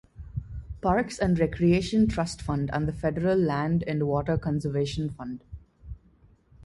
[0.81, 5.43] Parks and Recreation Trust Fund and the federal Land and Water Conservation Fund.